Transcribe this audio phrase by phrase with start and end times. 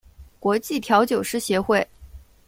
[0.39, 1.87] 国际调酒师协会